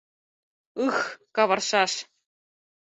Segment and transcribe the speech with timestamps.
[0.85, 1.03] —Ых-х,
[1.35, 1.93] каваршаш!